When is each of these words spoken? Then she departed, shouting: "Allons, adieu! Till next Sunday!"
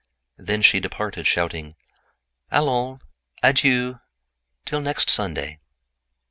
Then 0.39 0.63
she 0.63 0.79
departed, 0.79 1.27
shouting: 1.27 1.75
"Allons, 2.49 3.01
adieu! 3.43 3.99
Till 4.65 4.81
next 4.81 5.11
Sunday!" 5.11 5.59